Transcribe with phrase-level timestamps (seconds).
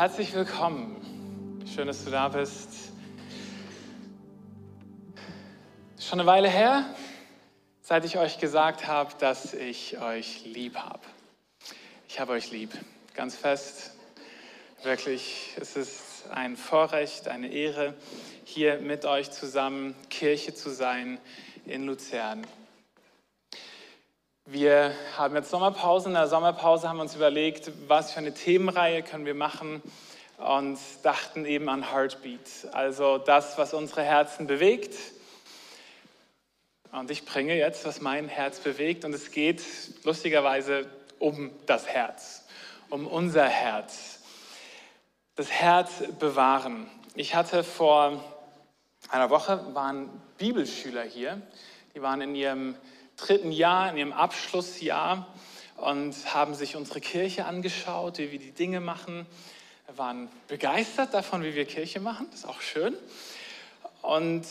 [0.00, 1.62] Herzlich willkommen.
[1.74, 2.90] Schön, dass du da bist.
[5.98, 6.86] Schon eine Weile her,
[7.82, 11.02] seit ich euch gesagt habe, dass ich euch lieb habe.
[12.08, 12.70] Ich habe euch lieb,
[13.12, 13.90] ganz fest.
[14.84, 17.92] Wirklich, es ist ein Vorrecht, eine Ehre,
[18.46, 21.18] hier mit euch zusammen Kirche zu sein
[21.66, 22.46] in Luzern.
[24.52, 26.08] Wir haben jetzt Sommerpause.
[26.08, 29.80] In der Sommerpause haben wir uns überlegt, was für eine Themenreihe können wir machen
[30.38, 34.96] und dachten eben an Heartbeat, also das, was unsere Herzen bewegt.
[36.90, 39.62] Und ich bringe jetzt, was mein Herz bewegt und es geht
[40.02, 42.44] lustigerweise um das Herz,
[42.88, 44.18] um unser Herz.
[45.36, 46.88] Das Herz bewahren.
[47.14, 48.20] Ich hatte vor
[49.10, 51.40] einer Woche waren Bibelschüler hier,
[51.94, 52.74] die waren in ihrem
[53.20, 55.26] dritten Jahr, in ihrem Abschlussjahr
[55.76, 59.26] und haben sich unsere Kirche angeschaut, wie wir die Dinge machen.
[59.86, 62.26] Wir waren begeistert davon, wie wir Kirche machen.
[62.30, 62.94] Das ist auch schön.
[64.02, 64.44] Und,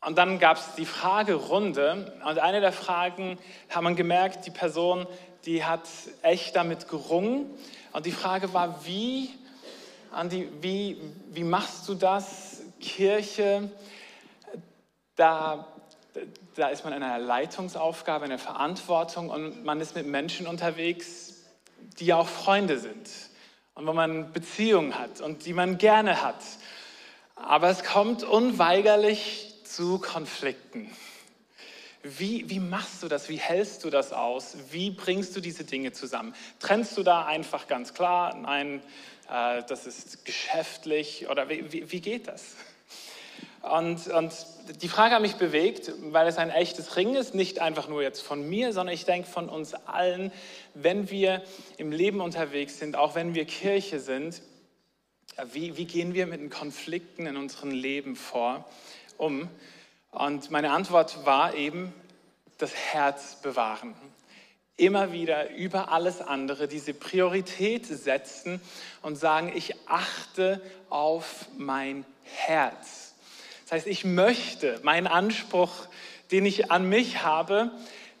[0.00, 2.18] und dann gab es die Fragerunde.
[2.24, 3.38] Und eine der Fragen
[3.70, 5.06] haben man gemerkt, die Person,
[5.44, 5.88] die hat
[6.22, 7.50] echt damit gerungen.
[7.92, 9.30] Und die Frage war, wie,
[10.12, 13.70] Andi, wie, wie machst du das, Kirche
[15.16, 15.66] da
[16.54, 21.34] da ist man in einer Leitungsaufgabe, in einer Verantwortung und man ist mit Menschen unterwegs,
[21.98, 23.10] die ja auch Freunde sind
[23.74, 26.42] und wo man Beziehungen hat und die man gerne hat.
[27.34, 30.90] Aber es kommt unweigerlich zu Konflikten.
[32.02, 33.28] Wie, wie machst du das?
[33.28, 34.56] Wie hältst du das aus?
[34.70, 36.34] Wie bringst du diese Dinge zusammen?
[36.60, 38.80] Trennst du da einfach ganz klar, nein,
[39.28, 42.54] äh, das ist geschäftlich oder wie, wie, wie geht das?
[43.70, 44.32] Und, und
[44.82, 48.20] die Frage hat mich bewegt, weil es ein echtes Ring ist, nicht einfach nur jetzt
[48.20, 50.32] von mir, sondern ich denke von uns allen,
[50.74, 51.42] wenn wir
[51.76, 54.42] im Leben unterwegs sind, auch wenn wir Kirche sind,
[55.52, 58.64] wie, wie gehen wir mit den Konflikten in unserem Leben vor,
[59.16, 59.48] um?
[60.10, 61.92] Und meine Antwort war eben,
[62.58, 63.94] das Herz bewahren.
[64.78, 68.60] Immer wieder über alles andere diese Priorität setzen
[69.02, 73.05] und sagen, ich achte auf mein Herz.
[73.66, 75.72] Das heißt, ich möchte, mein Anspruch,
[76.30, 77.72] den ich an mich habe,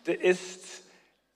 [0.04, 0.82] ist,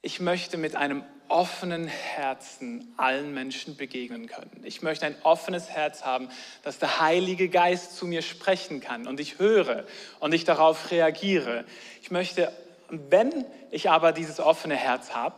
[0.02, 4.62] ich möchte mit einem offenen Herzen allen Menschen begegnen können.
[4.64, 6.28] Ich möchte ein offenes Herz haben,
[6.64, 9.84] dass der Heilige Geist zu mir sprechen kann und ich höre
[10.18, 11.64] und ich darauf reagiere.
[12.02, 12.52] Ich möchte,
[12.88, 15.36] wenn ich aber dieses offene Herz habe,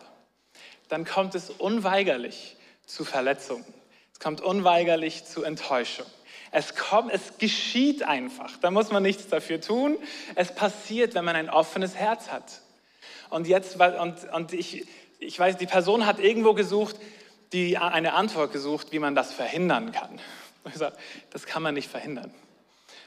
[0.89, 2.57] dann kommt es unweigerlich
[2.87, 3.67] zu Verletzungen.
[4.15, 6.07] Es kommt unweigerlich zu Enttäuschung.
[6.53, 8.57] Es kommt, es geschieht einfach.
[8.59, 9.97] Da muss man nichts dafür tun.
[10.35, 12.61] Es passiert, wenn man ein offenes Herz hat.
[13.31, 14.87] Und jetzt, und, und ich,
[15.19, 16.97] ich weiß, die Person hat irgendwo gesucht,
[17.55, 20.21] die, eine Antwort gesucht, wie man das verhindern kann.
[21.31, 22.33] Das kann man nicht verhindern.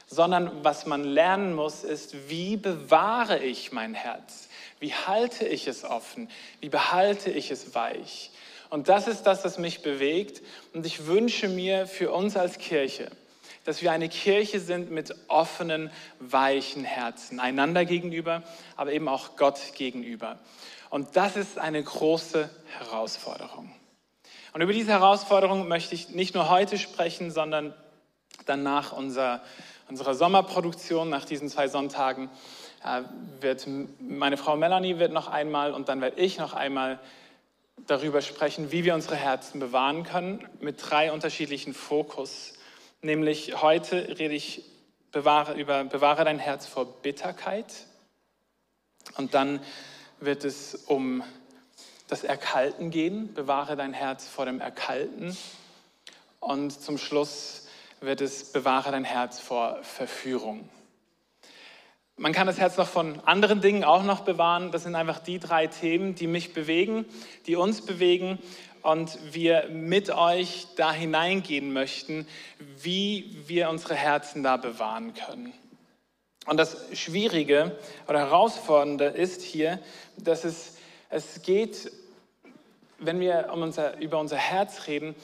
[0.08, 4.48] Sondern was man lernen muss, ist, wie bewahre ich mein Herz?
[4.78, 6.28] Wie halte ich es offen?
[6.60, 8.30] Wie behalte ich es weich?
[8.68, 10.42] Und das ist das, was mich bewegt.
[10.74, 13.10] Und ich wünsche mir für uns als Kirche,
[13.66, 15.90] dass wir eine Kirche sind mit offenen,
[16.20, 18.42] weichen Herzen, einander gegenüber,
[18.76, 20.38] aber eben auch Gott gegenüber.
[20.88, 23.72] Und das ist eine große Herausforderung.
[24.52, 27.74] Und über diese Herausforderung möchte ich nicht nur heute sprechen, sondern
[28.46, 29.42] dann nach unserer,
[29.88, 32.30] unserer Sommerproduktion, nach diesen zwei Sonntagen,
[32.84, 33.02] äh,
[33.40, 33.66] wird
[33.98, 37.00] meine Frau Melanie wird noch einmal und dann werde ich noch einmal
[37.86, 42.55] darüber sprechen, wie wir unsere Herzen bewahren können, mit drei unterschiedlichen Fokus
[43.06, 44.64] Nämlich heute rede ich
[45.12, 47.72] bewahre, über bewahre dein Herz vor Bitterkeit.
[49.16, 49.60] Und dann
[50.18, 51.22] wird es um
[52.08, 53.32] das Erkalten gehen.
[53.32, 55.36] Bewahre dein Herz vor dem Erkalten.
[56.40, 57.68] Und zum Schluss
[58.00, 60.68] wird es bewahre dein Herz vor Verführung.
[62.18, 64.72] Man kann das Herz noch von anderen Dingen auch noch bewahren.
[64.72, 67.04] Das sind einfach die drei Themen, die mich bewegen,
[67.46, 68.38] die uns bewegen
[68.80, 72.26] und wir mit euch da hineingehen möchten,
[72.80, 75.52] wie wir unsere Herzen da bewahren können.
[76.46, 79.78] Und das Schwierige oder Herausfordernde ist hier,
[80.16, 80.78] dass es,
[81.10, 81.92] es geht,
[82.98, 85.14] wenn wir um unser, über unser Herz reden,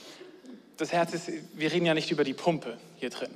[0.76, 3.30] das Herz ist, wir reden ja nicht über die Pumpe hier drin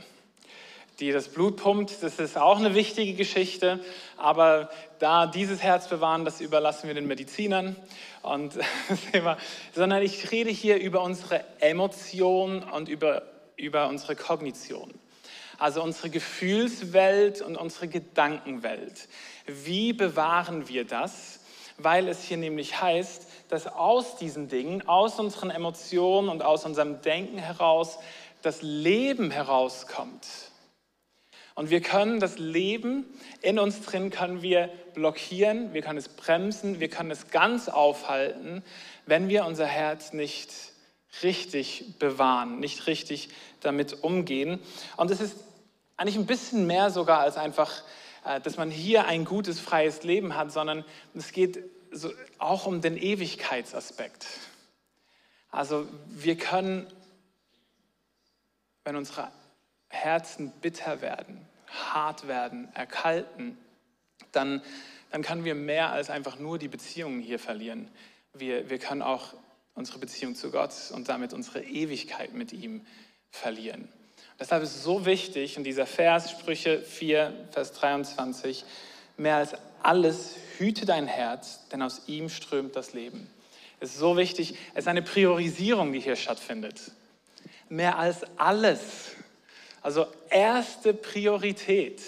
[1.00, 2.02] die das Blut pumpt.
[2.02, 3.80] Das ist auch eine wichtige Geschichte.
[4.16, 7.76] Aber da dieses Herz bewahren, das überlassen wir den Medizinern.
[8.22, 8.54] Und,
[9.74, 13.22] sondern ich rede hier über unsere Emotionen und über,
[13.56, 14.92] über unsere Kognition.
[15.58, 19.08] Also unsere Gefühlswelt und unsere Gedankenwelt.
[19.46, 21.40] Wie bewahren wir das?
[21.78, 27.00] Weil es hier nämlich heißt, dass aus diesen Dingen, aus unseren Emotionen und aus unserem
[27.02, 27.98] Denken heraus
[28.42, 30.26] das Leben herauskommt.
[31.56, 33.06] Und wir können das Leben
[33.40, 38.62] in uns drin können wir blockieren, wir können es bremsen, wir können es ganz aufhalten,
[39.06, 40.52] wenn wir unser Herz nicht
[41.22, 43.30] richtig bewahren, nicht richtig
[43.60, 44.60] damit umgehen.
[44.98, 45.38] Und es ist
[45.96, 47.72] eigentlich ein bisschen mehr sogar als einfach,
[48.26, 51.64] äh, dass man hier ein gutes, freies Leben hat, sondern es geht
[52.36, 54.26] auch um den Ewigkeitsaspekt.
[55.50, 56.86] Also wir können,
[58.84, 59.30] wenn unsere
[59.96, 63.58] Herzen bitter werden, hart werden, erkalten,
[64.32, 64.62] dann,
[65.10, 67.88] dann können wir mehr als einfach nur die Beziehungen hier verlieren.
[68.32, 69.34] Wir, wir können auch
[69.74, 72.84] unsere Beziehung zu Gott und damit unsere Ewigkeit mit ihm
[73.30, 73.88] verlieren.
[74.38, 78.64] Deshalb ist es so wichtig, und dieser Vers, Sprüche 4, Vers 23,
[79.16, 83.30] mehr als alles hüte dein Herz, denn aus ihm strömt das Leben.
[83.80, 86.92] Es ist so wichtig, es ist eine Priorisierung, die hier stattfindet.
[87.68, 89.15] Mehr als alles
[89.82, 92.02] also erste Priorität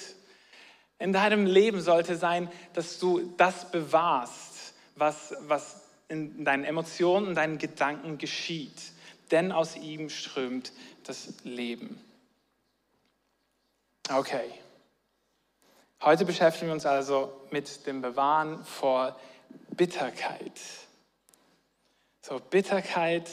[0.98, 7.34] in deinem Leben sollte sein, dass du das bewahrst, was, was in deinen Emotionen, in
[7.34, 8.92] deinen Gedanken geschieht.
[9.30, 10.72] Denn aus ihm strömt
[11.04, 12.02] das Leben.
[14.10, 14.50] Okay.
[16.00, 19.18] Heute beschäftigen wir uns also mit dem Bewahren vor
[19.70, 20.60] Bitterkeit.
[22.22, 23.28] So, Bitterkeit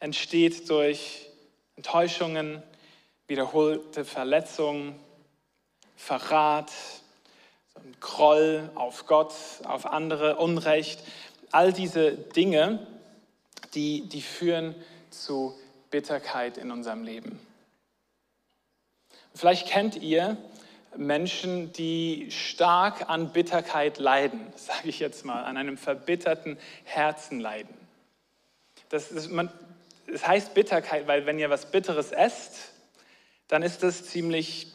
[0.00, 1.30] entsteht durch
[1.76, 2.62] Enttäuschungen,
[3.26, 4.98] wiederholte Verletzungen,
[5.96, 6.72] Verrat,
[8.00, 9.34] Groll auf Gott,
[9.64, 11.02] auf andere, Unrecht.
[11.50, 12.86] All diese Dinge,
[13.74, 14.74] die, die führen
[15.10, 15.54] zu
[15.90, 17.38] Bitterkeit in unserem Leben.
[19.34, 20.36] Vielleicht kennt ihr
[20.96, 27.74] Menschen, die stark an Bitterkeit leiden, sage ich jetzt mal, an einem verbitterten Herzen leiden.
[28.88, 29.50] Das, ist, man,
[30.06, 32.72] das heißt Bitterkeit, weil wenn ihr was Bitteres esst,
[33.48, 34.68] dann ist das ziemlich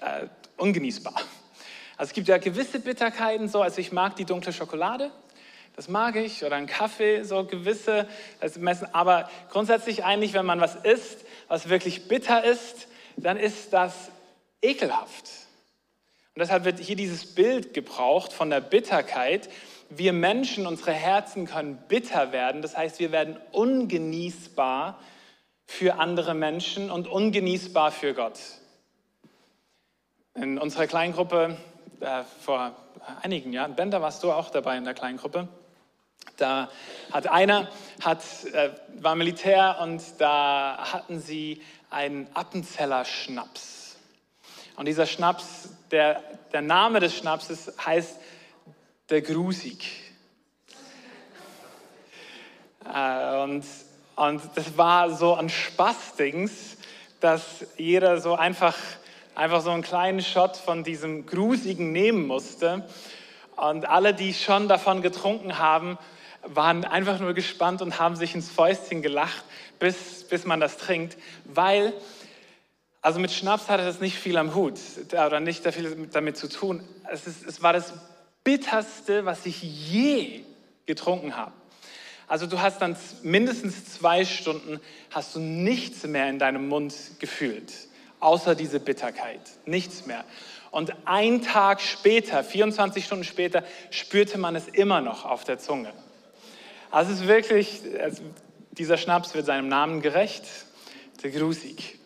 [0.00, 1.14] äh, ungenießbar.
[1.96, 5.10] Also es gibt ja gewisse Bitterkeiten, so, also ich mag die dunkle Schokolade,
[5.76, 8.08] das mag ich, oder einen Kaffee, so gewisse,
[8.40, 13.72] also messen, aber grundsätzlich eigentlich, wenn man was isst, was wirklich bitter ist, dann ist
[13.72, 14.10] das
[14.62, 15.30] ekelhaft.
[16.34, 19.48] Und deshalb wird hier dieses Bild gebraucht von der Bitterkeit.
[19.88, 24.98] Wir Menschen, unsere Herzen können bitter werden, das heißt, wir werden ungenießbar
[25.74, 28.38] für andere Menschen und ungenießbar für Gott.
[30.34, 31.56] In unserer Kleingruppe
[31.98, 32.76] äh, vor
[33.22, 35.48] einigen Jahren, Ben, da warst du auch dabei in der Kleingruppe.
[36.36, 36.70] Da
[37.10, 37.68] hat einer,
[38.00, 38.22] hat,
[38.52, 41.60] äh, war Militär und da hatten sie
[41.90, 43.96] einen Appenzeller Schnaps.
[44.76, 46.22] Und dieser Schnaps, der,
[46.52, 48.20] der Name des Schnapses heißt
[49.10, 49.90] der Grusig.
[52.84, 53.64] Äh, und
[54.16, 56.76] und das war so ein Spaßdings,
[57.20, 58.76] dass jeder so einfach,
[59.34, 62.86] einfach so einen kleinen Shot von diesem Grusigen nehmen musste.
[63.56, 65.98] Und alle, die schon davon getrunken haben,
[66.42, 69.44] waren einfach nur gespannt und haben sich ins Fäustchen gelacht,
[69.78, 71.92] bis, bis man das trinkt, weil,
[73.00, 74.78] also mit Schnaps hatte das nicht viel am Hut
[75.12, 76.86] oder nicht viel damit zu tun.
[77.10, 77.94] Es, ist, es war das
[78.44, 80.44] Bitterste, was ich je
[80.86, 81.52] getrunken habe.
[82.26, 84.80] Also du hast dann mindestens zwei Stunden,
[85.10, 87.72] hast du nichts mehr in deinem Mund gefühlt,
[88.20, 90.24] außer diese Bitterkeit, nichts mehr.
[90.70, 95.92] Und ein Tag später, 24 Stunden später, spürte man es immer noch auf der Zunge.
[96.90, 98.22] Also es ist wirklich, also
[98.72, 100.44] dieser Schnaps wird seinem Namen gerecht,
[101.22, 101.98] der Grusig.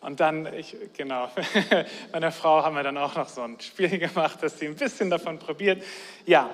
[0.00, 1.28] Und dann, ich, genau,
[2.12, 5.10] meiner Frau haben wir dann auch noch so ein Spiel gemacht, dass sie ein bisschen
[5.10, 5.82] davon probiert.
[6.26, 6.50] Ja,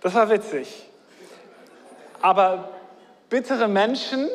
[0.00, 0.68] das war witzig.
[2.20, 2.70] Aber
[3.28, 4.28] bittere Menschen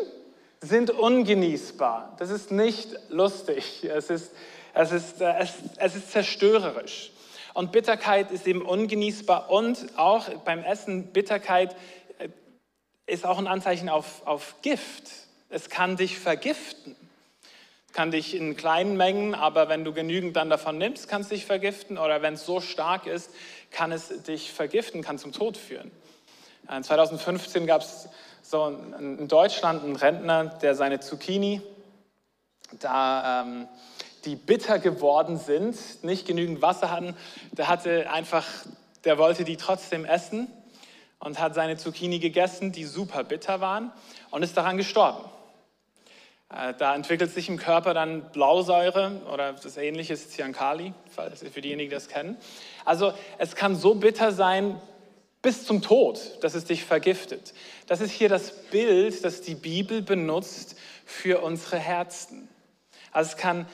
[0.61, 2.15] sind ungenießbar.
[2.17, 3.83] Das ist nicht lustig.
[3.83, 4.31] Es ist,
[4.73, 7.11] es ist, äh, es, es ist zerstörerisch.
[7.53, 9.49] Und Bitterkeit ist eben ungenießbar.
[9.49, 11.75] Und auch beim Essen, Bitterkeit
[12.17, 12.29] äh,
[13.05, 15.11] ist auch ein Anzeichen auf, auf Gift.
[15.49, 16.95] Es kann dich vergiften.
[17.93, 21.45] Kann dich in kleinen Mengen, aber wenn du genügend dann davon nimmst, kann es dich
[21.45, 21.97] vergiften.
[21.97, 23.31] Oder wenn es so stark ist,
[23.75, 25.91] kann es dich vergiften, kann zum Tod führen.
[26.81, 28.07] 2015 gab es
[28.41, 31.61] so in Deutschland einen Rentner, der seine Zucchini,
[32.79, 33.67] da ähm,
[34.23, 37.15] die bitter geworden sind, nicht genügend Wasser hatten,
[37.51, 38.45] der hatte einfach,
[39.03, 40.47] der wollte die trotzdem essen
[41.19, 43.91] und hat seine Zucchini gegessen, die super bitter waren
[44.31, 45.29] und ist daran gestorben.
[46.49, 51.89] Äh, da entwickelt sich im Körper dann Blausäure oder das ähnliche ist Cyankali, für diejenigen,
[51.89, 52.37] die das kennen.
[52.83, 54.79] Also es kann so bitter sein,
[55.41, 57.53] bis zum Tod, dass es dich vergiftet.
[57.87, 60.75] Das ist hier das Bild, das die Bibel benutzt
[61.05, 62.49] für unsere Herzen.
[63.11, 63.67] Also es kann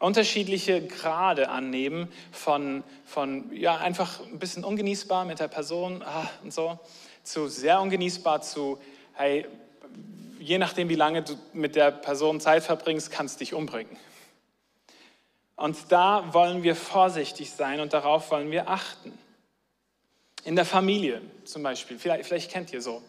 [0.00, 6.52] unterschiedliche Grade annehmen von, von ja, einfach ein bisschen ungenießbar mit der Person ah, und
[6.52, 6.78] so,
[7.22, 8.78] zu sehr ungenießbar, zu,
[9.14, 9.46] hey,
[10.48, 13.96] je nachdem, wie lange du mit der Person Zeit verbringst, kannst du dich umbringen.
[15.56, 19.12] Und da wollen wir vorsichtig sein und darauf wollen wir achten.
[20.44, 23.02] In der Familie zum Beispiel, vielleicht, vielleicht kennt ihr so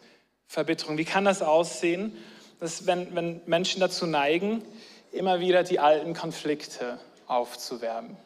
[0.48, 0.98] Verbitterung.
[0.98, 2.18] Wie kann das aussehen,
[2.60, 4.66] dass wenn, wenn Menschen dazu neigen,
[5.14, 8.18] immer wieder die alten Konflikte aufzuwärmen?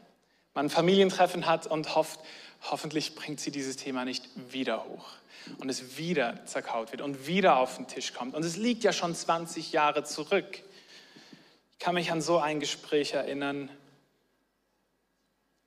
[0.55, 2.19] Man ein Familientreffen hat und hofft,
[2.69, 5.09] hoffentlich bringt sie dieses Thema nicht wieder hoch
[5.57, 8.35] und es wieder zerkaut wird und wieder auf den Tisch kommt.
[8.35, 10.59] Und es liegt ja schon 20 Jahre zurück.
[11.71, 13.69] Ich kann mich an so ein Gespräch erinnern.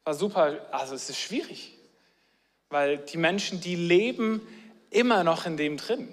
[0.04, 1.74] War super, also es ist schwierig,
[2.70, 4.40] weil die Menschen, die leben
[4.90, 6.12] immer noch in dem drin.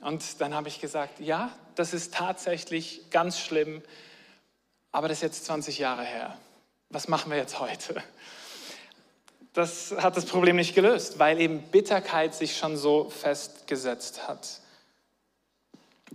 [0.00, 3.82] Und dann habe ich gesagt, ja, das ist tatsächlich ganz schlimm,
[4.92, 6.38] aber das ist jetzt 20 Jahre her.
[6.90, 8.02] Was machen wir jetzt heute?
[9.54, 14.60] Das hat das Problem nicht gelöst, weil eben Bitterkeit sich schon so festgesetzt hat.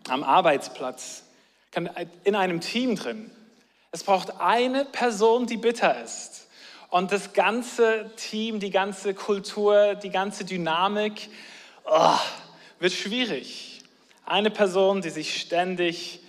[0.10, 1.24] Am Arbeitsplatz,
[2.24, 3.31] in einem Team drin.
[3.91, 6.48] Es braucht eine Person, die bitter ist.
[6.89, 11.29] Und das ganze Team, die ganze Kultur, die ganze Dynamik
[11.86, 12.17] oh,
[12.79, 13.84] wird schwierig.
[14.25, 16.19] Eine Person, die sich ständig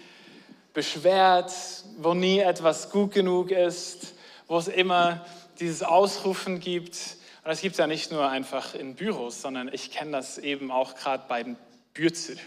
[0.75, 1.53] beschwert,
[1.99, 4.15] wo nie etwas gut genug ist,
[4.47, 5.25] wo es immer
[5.61, 6.97] dieses Ausrufen gibt.
[7.43, 10.71] Und das gibt es ja nicht nur einfach in Büros, sondern ich kenne das eben
[10.71, 11.57] auch gerade bei den
[11.95, 12.39] Bürzel.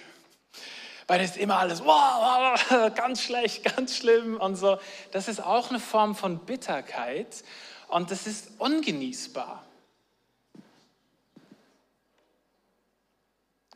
[1.07, 2.59] Weil es immer alles, wow,
[2.95, 4.77] ganz schlecht, ganz schlimm und so.
[5.11, 7.43] Das ist auch eine Form von Bitterkeit
[7.87, 9.63] und das ist ungenießbar.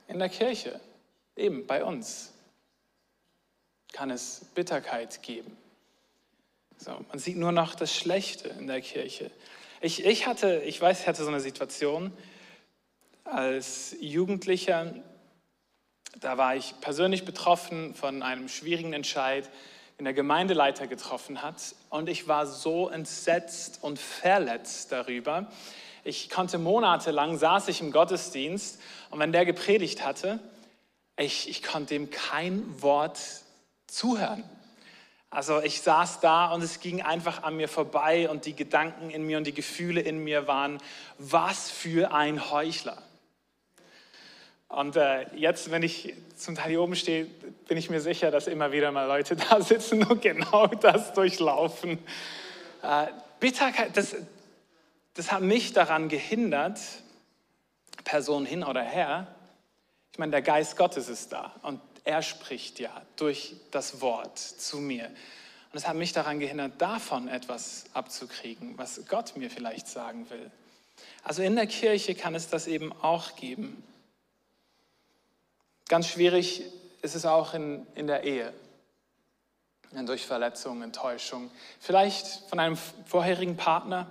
[0.07, 0.79] In der Kirche,
[1.35, 2.31] eben bei uns,
[3.91, 5.57] kann es Bitterkeit geben.
[6.77, 9.31] So, man sieht nur noch das Schlechte in der Kirche.
[9.81, 12.11] Ich, ich hatte, ich weiß, ich hatte so eine Situation
[13.23, 14.93] als Jugendlicher,
[16.19, 19.49] da war ich persönlich betroffen von einem schwierigen Entscheid,
[19.97, 21.75] den der Gemeindeleiter getroffen hat.
[21.89, 25.51] Und ich war so entsetzt und verletzt darüber.
[26.03, 28.79] Ich konnte monatelang, saß ich im Gottesdienst
[29.09, 30.39] und wenn der gepredigt hatte,
[31.17, 33.19] ich, ich konnte ihm kein Wort
[33.87, 34.43] zuhören.
[35.37, 39.21] Also ich saß da und es ging einfach an mir vorbei und die Gedanken in
[39.21, 40.79] mir und die Gefühle in mir waren,
[41.19, 42.97] was für ein Heuchler.
[44.67, 47.25] Und äh, jetzt, wenn ich zum Teil hier oben stehe,
[47.67, 51.99] bin ich mir sicher, dass immer wieder mal Leute da sitzen und genau das durchlaufen.
[52.81, 53.05] Äh,
[53.39, 54.15] Bitterkeit, das,
[55.13, 56.79] das hat mich daran gehindert,
[58.03, 59.27] Person hin oder her.
[60.13, 64.77] Ich meine, der Geist Gottes ist da und er spricht ja durch das Wort zu
[64.77, 65.07] mir.
[65.07, 70.49] Und es hat mich daran gehindert, davon etwas abzukriegen, was Gott mir vielleicht sagen will.
[71.21, 73.83] Also in der Kirche kann es das eben auch geben.
[75.89, 76.63] Ganz schwierig
[77.01, 78.53] ist es auch in, in der Ehe.
[79.91, 81.51] Durch Verletzung, Enttäuschung.
[81.79, 84.09] Vielleicht von einem vorherigen Partner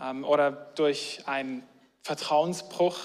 [0.00, 1.62] ähm, oder durch einen
[2.02, 2.98] Vertrauensbruch,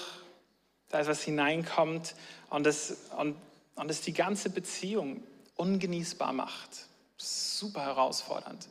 [0.88, 2.16] da etwas hineinkommt
[2.50, 3.36] und es, und,
[3.76, 5.22] und es die ganze Beziehung
[5.54, 6.70] ungenießbar macht.
[7.16, 8.68] Super herausfordernd.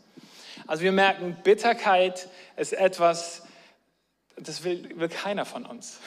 [0.67, 3.43] Also wir merken, Bitterkeit ist etwas,
[4.35, 5.99] das will, will keiner von uns.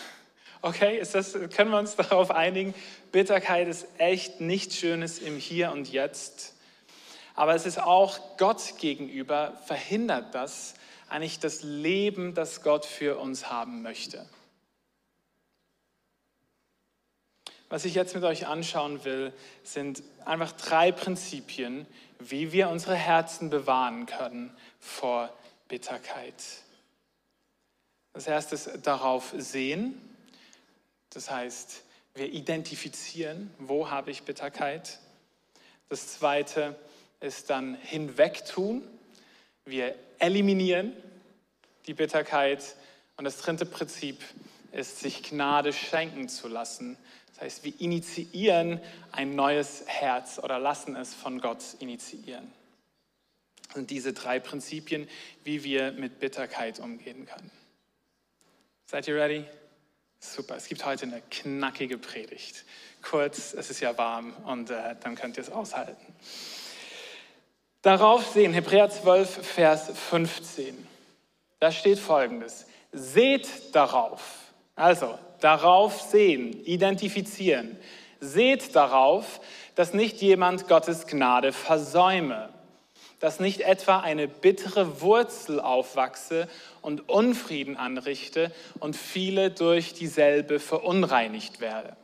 [0.60, 2.74] Okay, ist das, können wir uns darauf einigen?
[3.12, 6.54] Bitterkeit ist echt nichts Schönes im Hier und Jetzt.
[7.34, 10.74] Aber es ist auch Gott gegenüber, verhindert das
[11.08, 14.26] eigentlich das Leben, das Gott für uns haben möchte.
[17.70, 19.32] Was ich jetzt mit euch anschauen will,
[19.62, 21.86] sind einfach drei Prinzipien,
[22.18, 25.32] wie wir unsere Herzen bewahren können vor
[25.68, 26.42] Bitterkeit.
[28.14, 30.00] Das erste ist darauf sehen.
[31.10, 31.82] Das heißt,
[32.14, 34.98] wir identifizieren, wo habe ich Bitterkeit.
[35.88, 36.74] Das zweite
[37.20, 38.82] ist dann hinwegtun.
[39.64, 40.94] Wir eliminieren
[41.86, 42.76] die Bitterkeit.
[43.16, 44.20] Und das dritte Prinzip
[44.72, 46.96] ist, sich Gnade schenken zu lassen.
[47.38, 48.80] Das heißt, wir initiieren
[49.12, 52.52] ein neues Herz oder lassen es von Gott initiieren.
[53.68, 55.08] Das sind diese drei Prinzipien,
[55.44, 57.52] wie wir mit Bitterkeit umgehen können.
[58.86, 59.44] Seid ihr ready?
[60.18, 62.64] Super, es gibt heute eine knackige Predigt.
[63.02, 66.12] Kurz, es ist ja warm und äh, dann könnt ihr es aushalten.
[67.82, 70.88] Darauf sehen, Hebräer 12, Vers 15.
[71.60, 74.20] Da steht folgendes: Seht darauf,
[74.74, 77.76] Also, darauf sehen, identifizieren.
[78.20, 79.40] Seht darauf,
[79.74, 82.48] dass nicht jemand Gottes Gnade versäume,
[83.20, 86.48] dass nicht etwa eine bittere Wurzel aufwachse
[86.82, 91.96] und Unfrieden anrichte und viele durch dieselbe verunreinigt werde.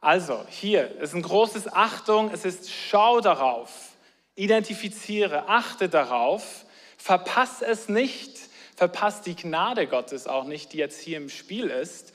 [0.00, 3.70] Also, hier ist ein großes Achtung, es ist Schau darauf,
[4.34, 6.64] identifiziere, achte darauf,
[6.96, 8.39] verpass es nicht,
[8.80, 12.14] verpass die Gnade Gottes auch nicht, die jetzt hier im Spiel ist,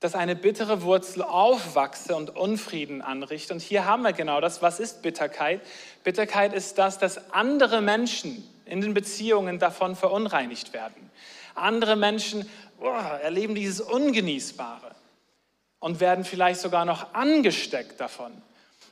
[0.00, 3.54] dass eine bittere Wurzel aufwachse und Unfrieden anrichte.
[3.54, 4.60] Und hier haben wir genau das.
[4.60, 5.60] Was ist Bitterkeit?
[6.02, 11.12] Bitterkeit ist das, dass andere Menschen in den Beziehungen davon verunreinigt werden.
[11.54, 14.96] Andere Menschen oh, erleben dieses Ungenießbare
[15.78, 18.32] und werden vielleicht sogar noch angesteckt davon.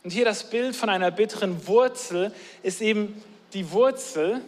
[0.05, 2.33] Und hier das Bild von einer bitteren Wurzel
[2.63, 3.21] ist eben
[3.55, 4.41] die Wurzel,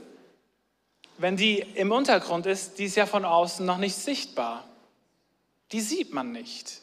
[1.18, 4.64] wenn die im Untergrund ist, die ist ja von außen noch nicht sichtbar.
[5.72, 6.80] Die sieht man nicht,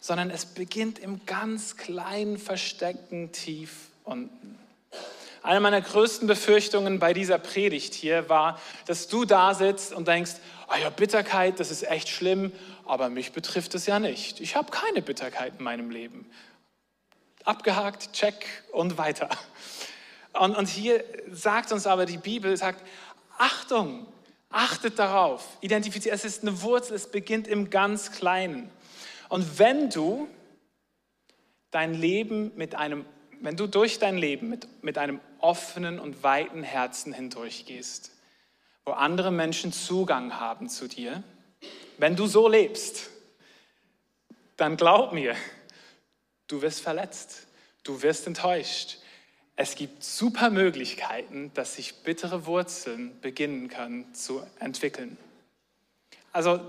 [0.00, 4.58] sondern es beginnt im ganz kleinen, versteckten Tief unten.
[5.42, 10.32] Eine meiner größten Befürchtungen bei dieser Predigt hier war, dass du da sitzt und denkst,
[10.68, 12.52] oh ja, Bitterkeit, das ist echt schlimm,
[12.84, 14.40] aber mich betrifft es ja nicht.
[14.40, 16.30] Ich habe keine Bitterkeit in meinem Leben.
[17.44, 19.30] Abgehakt, check und weiter.
[20.34, 22.84] Und, und hier sagt uns aber die Bibel, sagt,
[23.40, 24.06] Achtung,
[24.50, 28.70] achtet darauf, identifiziert, es ist eine Wurzel, es beginnt im ganz Kleinen.
[29.30, 30.28] Und wenn du
[31.70, 33.06] dein Leben mit einem,
[33.40, 38.10] wenn du durch dein Leben mit, mit einem offenen und weiten Herzen hindurchgehst,
[38.84, 41.22] wo andere Menschen Zugang haben zu dir,
[41.96, 43.08] wenn du so lebst,
[44.58, 45.34] dann glaub mir,
[46.46, 47.46] du wirst verletzt,
[47.84, 48.98] du wirst enttäuscht,
[49.60, 55.18] es gibt super Möglichkeiten, dass sich bittere Wurzeln beginnen können zu entwickeln.
[56.32, 56.60] Also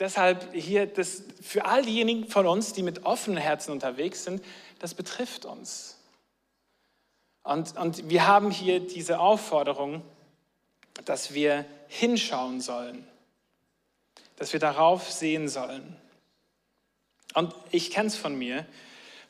[0.00, 4.42] deshalb hier, das, für all diejenigen von uns, die mit offenen Herzen unterwegs sind,
[4.80, 5.96] das betrifft uns.
[7.44, 10.02] Und, und wir haben hier diese Aufforderung,
[11.04, 13.06] dass wir hinschauen sollen,
[14.34, 15.96] dass wir darauf sehen sollen.
[17.34, 18.66] Und ich kenne es von mir,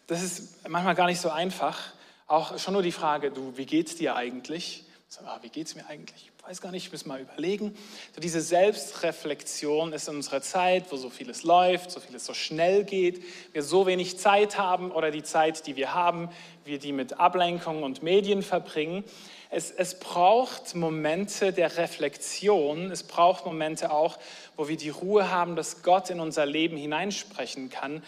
[0.06, 1.92] das ist manchmal gar nicht so einfach,
[2.26, 4.84] auch schon nur die Frage, du, wie geht's dir eigentlich?
[5.08, 6.30] So, ah, wie geht's mir eigentlich?
[6.38, 7.76] Ich weiß gar nicht, ich muss mal überlegen.
[8.14, 12.84] So diese Selbstreflexion ist in unserer Zeit, wo so vieles läuft, so vieles so schnell
[12.84, 16.30] geht, wir so wenig Zeit haben oder die Zeit, die wir haben,
[16.64, 19.04] wir die mit Ablenkung und Medien verbringen.
[19.50, 24.18] Es, es braucht Momente der Reflexion, es braucht Momente auch,
[24.56, 28.02] wo wir die Ruhe haben, dass Gott in unser Leben hineinsprechen kann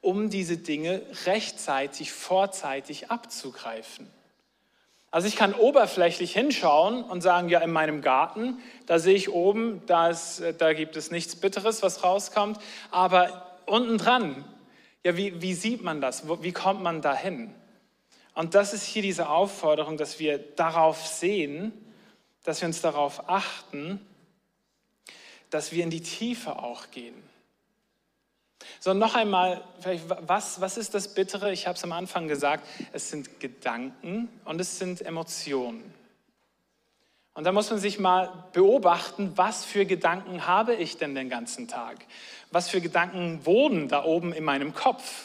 [0.00, 4.08] um diese Dinge rechtzeitig, vorzeitig abzugreifen.
[5.10, 9.80] Also ich kann oberflächlich hinschauen und sagen, ja, in meinem Garten, da sehe ich oben,
[9.86, 12.58] da, ist, da gibt es nichts Bitteres, was rauskommt,
[12.90, 14.44] aber unten dran,
[15.04, 16.24] ja, wie, wie sieht man das?
[16.42, 17.54] Wie kommt man dahin?
[18.34, 21.72] Und das ist hier diese Aufforderung, dass wir darauf sehen,
[22.44, 24.04] dass wir uns darauf achten,
[25.48, 27.14] dass wir in die Tiefe auch gehen.
[28.80, 29.62] So, noch einmal,
[30.26, 31.52] was, was ist das Bittere?
[31.52, 35.92] Ich habe es am Anfang gesagt, es sind Gedanken und es sind Emotionen.
[37.34, 41.68] Und da muss man sich mal beobachten, was für Gedanken habe ich denn den ganzen
[41.68, 41.98] Tag?
[42.50, 45.24] Was für Gedanken wohnen da oben in meinem Kopf?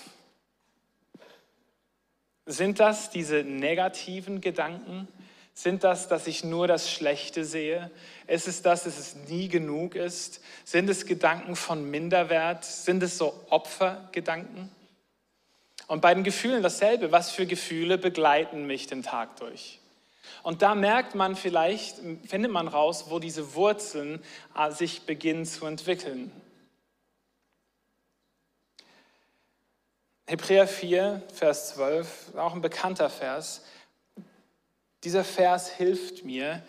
[2.46, 5.08] Sind das diese negativen Gedanken?
[5.54, 7.92] Sind das, dass ich nur das Schlechte sehe?
[8.28, 10.42] Ist es das, dass es nie genug ist?
[10.64, 12.64] Sind es Gedanken von Minderwert?
[12.64, 14.72] Sind es so Opfergedanken?
[15.88, 17.12] Und bei den Gefühlen dasselbe.
[17.12, 19.80] Was für Gefühle begleiten mich den Tag durch?
[20.44, 24.24] Und da merkt man vielleicht, findet man raus, wo diese Wurzeln
[24.58, 26.32] äh, sich beginnen zu entwickeln.
[30.26, 33.66] Hebräer 4, Vers 12, auch ein bekannter Vers.
[35.04, 36.62] Dieser Vers hilft mir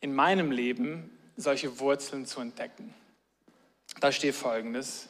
[0.00, 2.92] in meinem Leben, solche Wurzeln zu entdecken.
[4.00, 5.08] Da steht folgendes.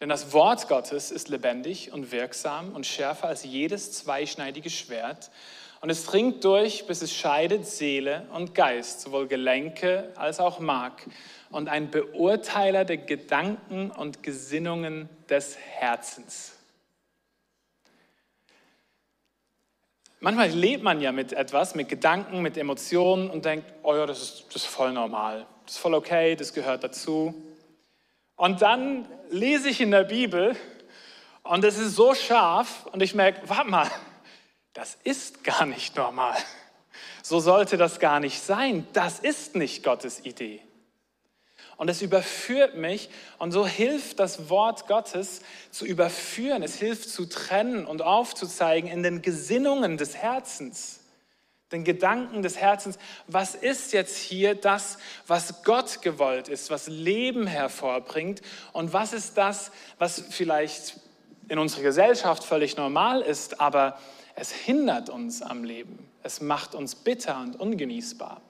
[0.00, 5.30] Denn das Wort Gottes ist lebendig und wirksam und schärfer als jedes zweischneidige Schwert.
[5.82, 11.06] Und es dringt durch, bis es scheidet Seele und Geist, sowohl Gelenke als auch Mark.
[11.50, 16.59] Und ein Beurteiler der Gedanken und Gesinnungen des Herzens.
[20.22, 24.20] Manchmal lebt man ja mit etwas, mit Gedanken, mit Emotionen und denkt, oh ja, das
[24.22, 27.34] ist, das ist voll normal, das ist voll okay, das gehört dazu.
[28.36, 30.54] Und dann lese ich in der Bibel
[31.42, 33.90] und es ist so scharf und ich merke, warte mal,
[34.74, 36.36] das ist gar nicht normal.
[37.22, 38.86] So sollte das gar nicht sein.
[38.92, 40.60] Das ist nicht Gottes Idee.
[41.80, 45.40] Und es überführt mich und so hilft das Wort Gottes
[45.70, 46.62] zu überführen.
[46.62, 51.00] Es hilft zu trennen und aufzuzeigen in den Gesinnungen des Herzens,
[51.72, 52.98] den Gedanken des Herzens.
[53.28, 58.42] Was ist jetzt hier das, was Gott gewollt ist, was Leben hervorbringt?
[58.74, 61.00] Und was ist das, was vielleicht
[61.48, 63.98] in unserer Gesellschaft völlig normal ist, aber
[64.34, 66.10] es hindert uns am Leben.
[66.22, 68.42] Es macht uns bitter und ungenießbar.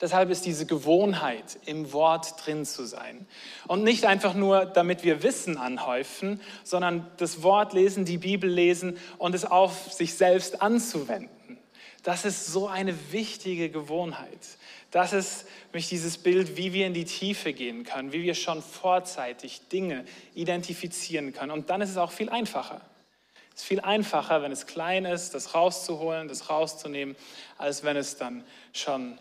[0.00, 3.26] Deshalb ist diese Gewohnheit, im Wort drin zu sein.
[3.66, 8.96] Und nicht einfach nur, damit wir Wissen anhäufen, sondern das Wort lesen, die Bibel lesen
[9.18, 11.58] und es auf sich selbst anzuwenden.
[12.04, 14.38] Das ist so eine wichtige Gewohnheit.
[14.92, 18.62] Das ist mich dieses Bild, wie wir in die Tiefe gehen können, wie wir schon
[18.62, 21.50] vorzeitig Dinge identifizieren können.
[21.50, 22.80] Und dann ist es auch viel einfacher.
[23.54, 27.16] Es ist viel einfacher, wenn es klein ist, das rauszuholen, das rauszunehmen,
[27.58, 29.18] als wenn es dann schon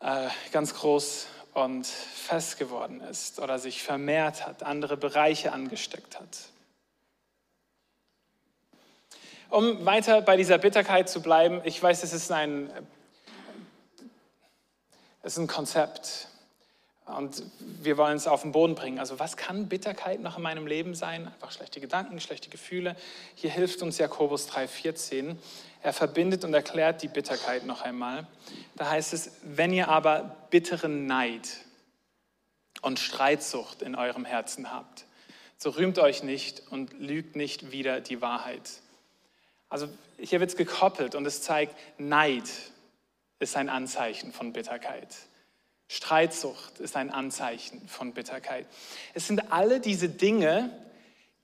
[0.00, 6.38] äh, ganz groß und fest geworden ist oder sich vermehrt hat, andere Bereiche angesteckt hat.
[9.50, 12.70] Um weiter bei dieser Bitterkeit zu bleiben, ich weiß, es ist ein,
[15.22, 16.28] es ist ein Konzept
[17.06, 18.98] und wir wollen es auf den Boden bringen.
[18.98, 21.26] Also was kann Bitterkeit noch in meinem Leben sein?
[21.26, 22.94] Einfach schlechte Gedanken, schlechte Gefühle.
[23.34, 25.36] Hier hilft uns Jakobus 3,14.
[25.82, 28.26] Er verbindet und erklärt die Bitterkeit noch einmal.
[28.76, 31.48] Da heißt es, wenn ihr aber bitteren Neid
[32.82, 35.04] und Streitsucht in eurem Herzen habt,
[35.56, 38.80] so rühmt euch nicht und lügt nicht wieder die Wahrheit.
[39.68, 39.88] Also
[40.18, 42.48] hier wird es gekoppelt und es zeigt, Neid
[43.38, 45.14] ist ein Anzeichen von Bitterkeit.
[45.88, 48.66] Streitsucht ist ein Anzeichen von Bitterkeit.
[49.14, 50.70] Es sind alle diese Dinge,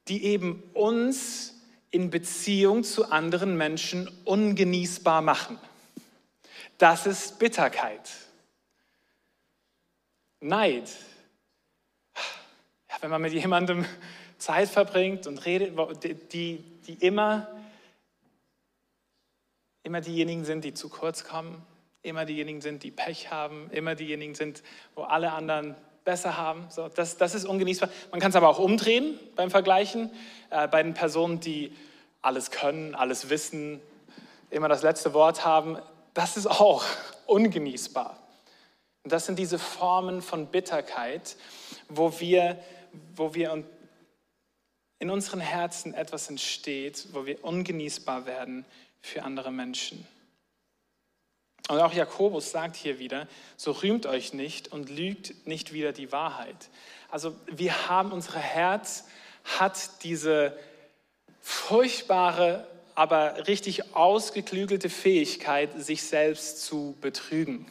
[0.09, 1.54] die eben uns
[1.95, 5.61] in Beziehung zu anderen Menschen ungenießbar machen.
[6.77, 8.11] Das ist Bitterkeit.
[10.41, 10.91] Neid.
[12.91, 13.85] Ja, wenn man mit jemandem
[14.39, 15.73] Zeit verbringt und redet,
[16.33, 17.49] die, die immer,
[19.85, 21.65] immer diejenigen sind, die zu kurz kommen,
[22.03, 24.65] immer diejenigen sind, die Pech haben, immer diejenigen sind,
[24.97, 26.67] wo alle anderen besser haben.
[26.69, 27.88] So, das, das ist ungenießbar.
[28.11, 30.11] Man kann es aber auch umdrehen beim Vergleichen.
[30.51, 31.75] Äh, bei den Personen, die
[32.23, 33.81] alles können, alles wissen,
[34.51, 35.79] immer das letzte Wort haben.
[36.12, 36.85] Das ist auch
[37.27, 38.19] ungenießbar.
[39.03, 41.37] Und das sind diese Formen von Bitterkeit,
[41.88, 42.59] wo wir,
[43.17, 43.64] wo wir
[44.99, 48.64] in unseren Herzen etwas entsteht, wo wir ungenießbar werden
[49.03, 50.07] für andere Menschen.
[51.68, 56.12] Und auch Jakobus sagt hier wieder, so rühmt euch nicht und lügt nicht wieder die
[56.12, 56.68] Wahrheit.
[57.11, 59.05] Also wir haben, unser Herz
[59.44, 60.57] hat diese
[61.40, 67.66] furchtbare, aber richtig ausgeklügelte Fähigkeit, sich selbst zu betrügen.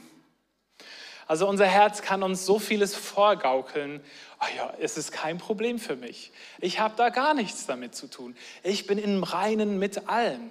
[1.27, 4.01] Also unser Herz kann uns so vieles vorgaukeln.
[4.39, 6.31] Ach ja, es ist kein Problem für mich.
[6.59, 8.35] Ich habe da gar nichts damit zu tun.
[8.61, 10.49] Ich bin im Reinen mit allem.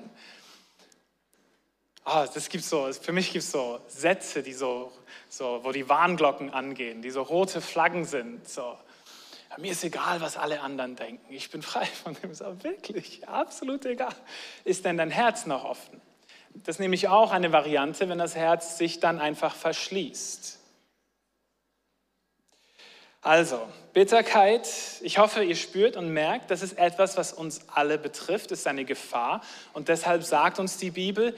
[2.05, 4.91] Ah, das gibt so, für mich gibt es so Sätze, die so,
[5.29, 8.49] so, wo die Warnglocken angehen, die so rote Flaggen sind.
[8.49, 8.77] So.
[9.59, 11.33] Mir ist egal, was alle anderen denken.
[11.33, 12.35] Ich bin frei von dem.
[12.35, 14.15] So, wirklich, absolut egal.
[14.65, 16.01] Ist denn dein Herz noch offen?
[16.55, 20.59] Das ist nämlich auch eine Variante, wenn das Herz sich dann einfach verschließt.
[23.21, 23.61] Also,
[23.93, 24.69] Bitterkeit,
[25.03, 28.85] ich hoffe, ihr spürt und merkt, das ist etwas, was uns alle betrifft, ist eine
[28.85, 29.43] Gefahr.
[29.73, 31.37] Und deshalb sagt uns die Bibel,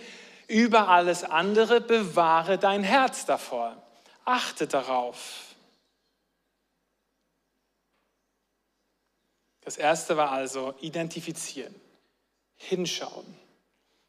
[0.49, 3.83] über alles andere bewahre dein Herz davor.
[4.25, 5.55] Achte darauf.
[9.63, 11.75] Das erste war also identifizieren,
[12.57, 13.27] hinschauen.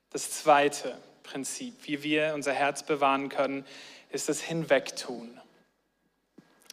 [0.09, 3.65] Das zweite Prinzip, wie wir unser Herz bewahren können,
[4.09, 5.39] ist das Hinwegtun.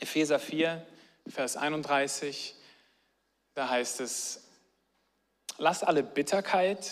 [0.00, 0.84] Epheser 4,
[1.28, 2.56] Vers 31,
[3.54, 4.42] da heißt es,
[5.58, 6.90] lasst alle Bitterkeit,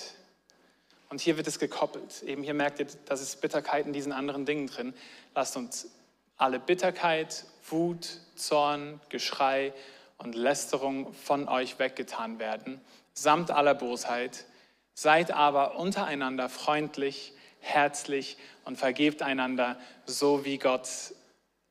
[1.10, 2.22] und hier wird es gekoppelt.
[2.22, 4.94] Eben hier merkt ihr, dass es Bitterkeit in diesen anderen Dingen drin.
[5.34, 5.90] Lasst uns
[6.36, 9.74] alle Bitterkeit, Wut, Zorn, Geschrei
[10.18, 12.80] und Lästerung von euch weggetan werden,
[13.12, 14.46] samt aller Bosheit.
[14.94, 20.88] Seid aber untereinander freundlich, herzlich und vergebt einander, so wie Gott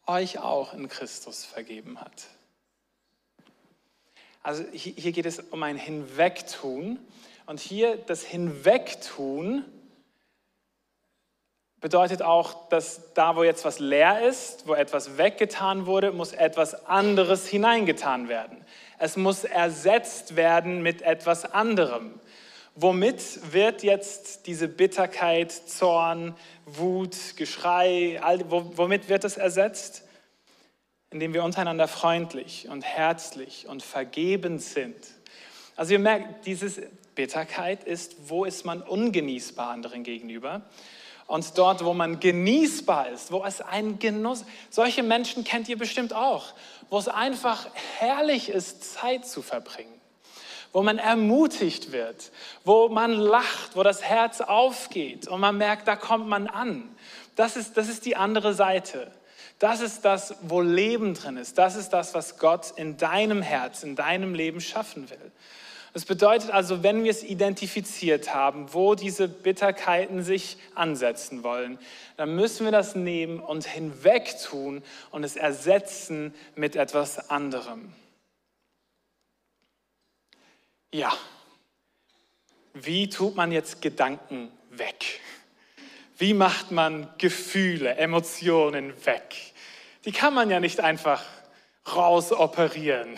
[0.05, 2.27] euch auch in Christus vergeben hat.
[4.41, 6.99] Also hier geht es um ein Hinwegtun
[7.49, 9.65] und hier das Hinwegtun
[11.81, 16.85] bedeutet auch, dass da, wo jetzt was leer ist, wo etwas weggetan wurde, muss etwas
[16.85, 18.63] anderes hineingetan werden.
[18.99, 22.19] Es muss ersetzt werden mit etwas anderem.
[22.75, 26.35] Womit wird jetzt diese Bitterkeit, Zorn,
[26.67, 30.03] Wut, Geschrei, womit wird es ersetzt?
[31.11, 34.95] indem wir untereinander freundlich und herzlich und vergebend sind.
[35.75, 36.87] Also ihr merkt, diese
[37.19, 40.61] Bitterkeit ist, wo ist man ungenießbar anderen gegenüber?
[41.27, 46.13] Und dort, wo man genießbar ist, wo es ein Genuss, solche Menschen kennt ihr bestimmt
[46.13, 46.53] auch,
[46.89, 49.99] wo es einfach herrlich ist, Zeit zu verbringen,
[50.71, 52.31] wo man ermutigt wird,
[52.63, 56.87] wo man lacht, wo das Herz aufgeht und man merkt, da kommt man an.
[57.35, 59.11] Das ist, das ist die andere Seite.
[59.59, 61.57] Das ist das, wo Leben drin ist.
[61.57, 65.31] Das ist das, was Gott in deinem Herz, in deinem Leben schaffen will.
[65.93, 71.79] Das bedeutet also, wenn wir es identifiziert haben, wo diese Bitterkeiten sich ansetzen wollen,
[72.17, 77.93] dann müssen wir das nehmen und hinwegtun und es ersetzen mit etwas anderem.
[80.91, 81.11] Ja,
[82.73, 85.21] wie tut man jetzt Gedanken weg?
[86.17, 89.35] Wie macht man Gefühle, Emotionen weg?
[90.05, 91.23] Die kann man ja nicht einfach
[91.95, 93.17] rausoperieren.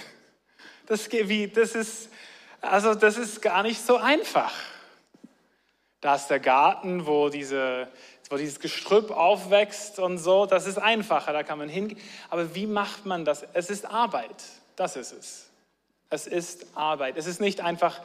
[0.85, 1.09] Das,
[1.53, 2.09] das, ist,
[2.61, 4.53] also das ist gar nicht so einfach.
[5.99, 7.87] Da ist der Garten, wo, diese,
[8.29, 10.45] wo dieses Gestrüpp aufwächst und so.
[10.45, 11.99] Das ist einfacher, da kann man hingehen.
[12.29, 13.45] Aber wie macht man das?
[13.53, 14.43] Es ist Arbeit.
[14.75, 15.49] Das ist es.
[16.09, 17.17] Es ist Arbeit.
[17.17, 18.01] Es ist nicht einfach,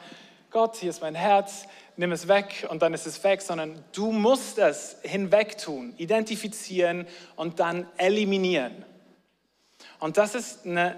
[0.51, 1.65] Gott, hier ist mein Herz,
[1.97, 7.59] nimm es weg und dann ist es weg, sondern du musst es hinwegtun, identifizieren und
[7.59, 8.85] dann eliminieren.
[9.99, 10.95] Und das ist eine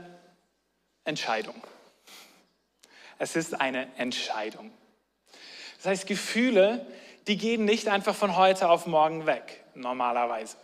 [1.06, 1.56] Entscheidung.
[3.20, 4.72] Es ist eine Entscheidung.
[5.78, 6.86] Das heißt, Gefühle,
[7.28, 10.58] die gehen nicht einfach von heute auf morgen weg, normalerweise.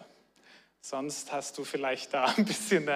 [0.81, 2.89] Sonst hast du vielleicht da ein bisschen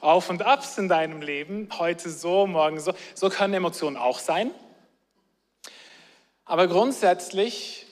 [0.00, 2.92] Auf und Abs in deinem Leben, heute so, morgen so.
[3.14, 4.50] So können Emotionen auch sein.
[6.44, 7.86] Aber grundsätzlich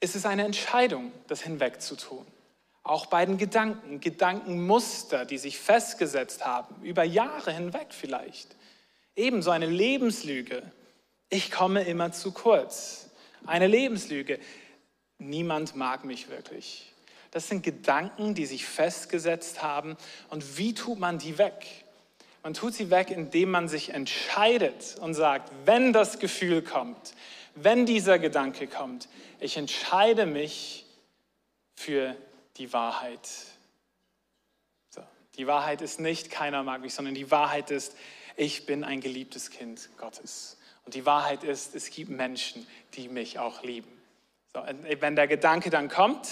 [0.00, 2.26] ist es eine Entscheidung, das hinwegzutun.
[2.82, 8.57] Auch bei den Gedanken, Gedankenmuster, die sich festgesetzt haben, über Jahre hinweg vielleicht.
[9.18, 10.62] Ebenso eine Lebenslüge.
[11.28, 13.10] Ich komme immer zu kurz.
[13.44, 14.38] Eine Lebenslüge.
[15.18, 16.92] Niemand mag mich wirklich.
[17.32, 19.96] Das sind Gedanken, die sich festgesetzt haben.
[20.30, 21.66] Und wie tut man die weg?
[22.44, 27.12] Man tut sie weg, indem man sich entscheidet und sagt, wenn das Gefühl kommt,
[27.56, 29.08] wenn dieser Gedanke kommt,
[29.40, 30.86] ich entscheide mich
[31.74, 32.16] für
[32.56, 33.28] die Wahrheit.
[34.90, 35.02] So,
[35.36, 37.96] die Wahrheit ist nicht, keiner mag mich, sondern die Wahrheit ist,
[38.38, 40.56] ich bin ein geliebtes Kind Gottes.
[40.86, 43.90] Und die Wahrheit ist, es gibt Menschen, die mich auch lieben.
[44.52, 44.62] So,
[45.00, 46.28] wenn der Gedanke dann kommt,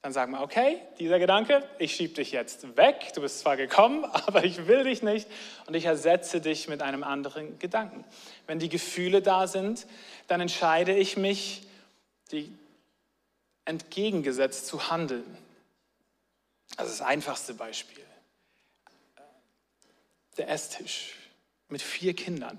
[0.00, 4.04] dann sagen wir, okay, dieser Gedanke, ich schiebe dich jetzt weg, du bist zwar gekommen,
[4.26, 5.28] aber ich will dich nicht
[5.66, 8.04] und ich ersetze dich mit einem anderen Gedanken.
[8.46, 9.86] Wenn die Gefühle da sind,
[10.28, 11.66] dann entscheide ich mich,
[12.32, 12.50] die
[13.66, 15.36] entgegengesetzt zu handeln.
[16.78, 18.04] Das ist das einfachste Beispiel.
[20.38, 21.14] Der Esstisch
[21.68, 22.58] mit vier Kindern,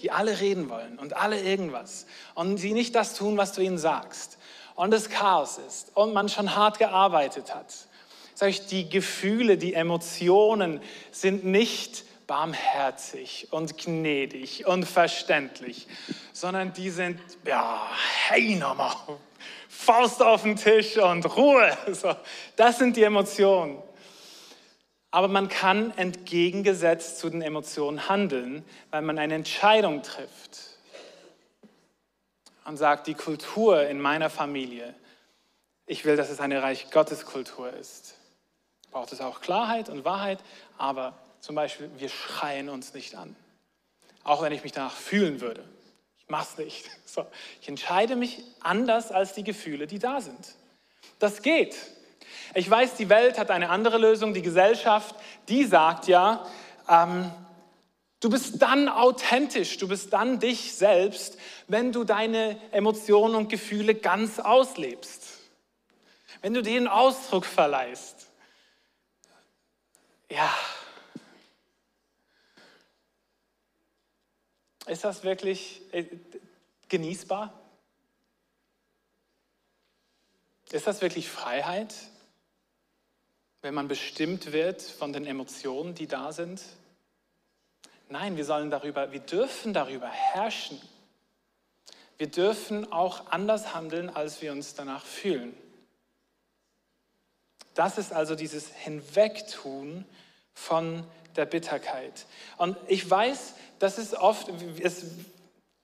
[0.00, 3.78] die alle reden wollen und alle irgendwas und sie nicht das tun, was du ihnen
[3.78, 4.38] sagst
[4.74, 7.72] und es Chaos ist und man schon hart gearbeitet hat,
[8.34, 10.80] sage ich, die Gefühle, die Emotionen
[11.10, 15.86] sind nicht barmherzig und gnädig und verständlich,
[16.32, 17.90] sondern die sind, ja,
[18.28, 18.96] hey nochmal,
[19.68, 21.76] Faust auf den Tisch und Ruhe.
[21.92, 22.14] So,
[22.56, 23.82] das sind die Emotionen.
[25.12, 30.78] Aber man kann entgegengesetzt zu den Emotionen handeln, weil man eine Entscheidung trifft
[32.64, 34.94] und sagt, die Kultur in meiner Familie,
[35.84, 38.14] ich will, dass es eine Reich Gottes Kultur ist.
[38.90, 40.42] Braucht es auch Klarheit und Wahrheit,
[40.78, 43.36] aber zum Beispiel, wir schreien uns nicht an.
[44.24, 45.62] Auch wenn ich mich danach fühlen würde.
[46.20, 46.90] Ich mache es nicht.
[47.04, 47.26] So,
[47.60, 50.54] ich entscheide mich anders als die Gefühle, die da sind.
[51.18, 51.76] Das geht.
[52.54, 54.34] Ich weiß, die Welt hat eine andere Lösung.
[54.34, 55.14] Die Gesellschaft,
[55.48, 56.46] die sagt ja,
[56.88, 57.30] ähm,
[58.22, 63.96] Du bist dann authentisch, du bist dann dich selbst, wenn du deine Emotionen und Gefühle
[63.96, 65.24] ganz auslebst.
[66.40, 68.28] Wenn du denen Ausdruck verleihst.
[70.30, 70.56] Ja.
[74.86, 76.04] Ist das wirklich äh,
[76.88, 77.52] genießbar?
[80.70, 81.92] Ist das wirklich Freiheit,
[83.62, 86.60] wenn man bestimmt wird von den Emotionen, die da sind?
[88.08, 90.80] Nein, wir sollen darüber, wir dürfen darüber herrschen.
[92.18, 95.56] Wir dürfen auch anders handeln, als wir uns danach fühlen.
[97.74, 100.04] Das ist also dieses Hinwegtun
[100.52, 101.04] von
[101.36, 102.26] der Bitterkeit.
[102.58, 105.06] Und ich weiß, das ist oft, es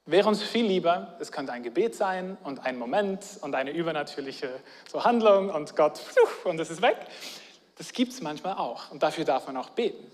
[0.05, 4.61] wäre uns viel lieber, es könnte ein Gebet sein und ein Moment und eine übernatürliche
[4.91, 6.01] so Handlung und Gott
[6.45, 6.99] und es ist weg.
[7.79, 10.05] Das gibt es manchmal auch und dafür darf man auch beten.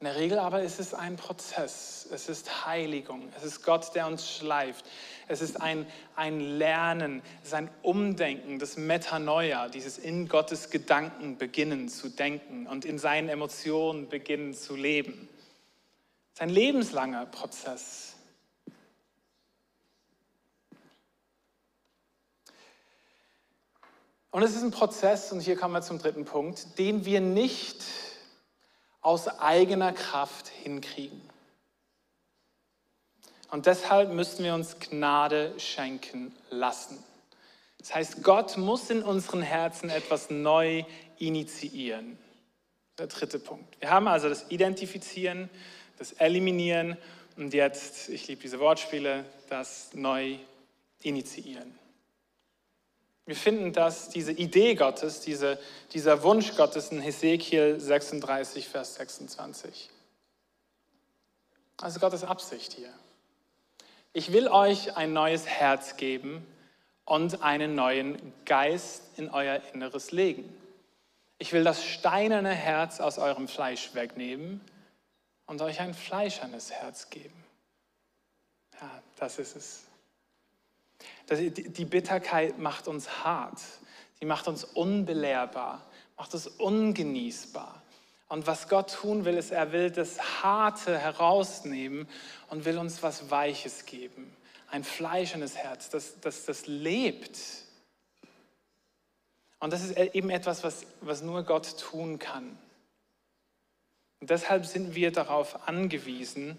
[0.00, 4.06] In der Regel aber ist es ein Prozess, es ist Heiligung, es ist Gott, der
[4.06, 4.84] uns schleift,
[5.28, 11.38] es ist ein, ein Lernen, es ist ein Umdenken, das Metanoia, dieses in Gottes Gedanken
[11.38, 15.28] beginnen zu denken und in seinen Emotionen beginnen zu leben.
[16.34, 18.13] Es ist ein lebenslanger Prozess.
[24.34, 27.84] Und es ist ein Prozess, und hier kommen wir zum dritten Punkt, den wir nicht
[29.00, 31.20] aus eigener Kraft hinkriegen.
[33.52, 36.98] Und deshalb müssen wir uns Gnade schenken lassen.
[37.78, 40.82] Das heißt, Gott muss in unseren Herzen etwas neu
[41.18, 42.18] initiieren.
[42.98, 43.80] Der dritte Punkt.
[43.80, 45.48] Wir haben also das Identifizieren,
[45.96, 46.96] das Eliminieren
[47.36, 50.38] und jetzt, ich liebe diese Wortspiele, das neu
[51.02, 51.83] initiieren.
[53.26, 55.58] Wir finden, dass diese Idee Gottes, diese,
[55.92, 59.90] dieser Wunsch Gottes in Hesekiel 36, Vers 26.
[61.78, 62.92] Also Gottes Absicht hier.
[64.12, 66.46] Ich will euch ein neues Herz geben
[67.04, 70.54] und einen neuen Geist in euer Inneres legen.
[71.38, 74.60] Ich will das steinerne Herz aus eurem Fleisch wegnehmen
[75.46, 77.44] und euch ein fleischernes Herz geben.
[78.80, 79.84] Ja, das ist es.
[81.30, 83.60] Die Bitterkeit macht uns hart,
[84.18, 85.84] sie macht uns unbelehrbar,
[86.16, 87.82] macht uns ungenießbar.
[88.28, 92.08] Und was Gott tun will, ist, er will das Harte herausnehmen
[92.48, 94.34] und will uns was Weiches geben.
[94.70, 97.38] Ein fleischendes Herz, das, das, das lebt.
[99.60, 102.58] Und das ist eben etwas, was, was nur Gott tun kann.
[104.20, 106.56] Und deshalb sind wir darauf angewiesen,